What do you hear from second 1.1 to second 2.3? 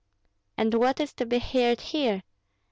to be heard here?"